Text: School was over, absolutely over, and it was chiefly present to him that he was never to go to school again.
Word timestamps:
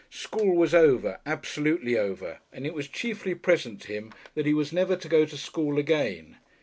School 0.09 0.55
was 0.55 0.73
over, 0.73 1.19
absolutely 1.27 1.95
over, 1.95 2.39
and 2.51 2.65
it 2.65 2.73
was 2.73 2.87
chiefly 2.87 3.35
present 3.35 3.81
to 3.81 3.93
him 3.93 4.11
that 4.33 4.47
he 4.47 4.53
was 4.55 4.73
never 4.73 4.95
to 4.95 5.07
go 5.07 5.25
to 5.25 5.37
school 5.37 5.77
again. 5.77 6.37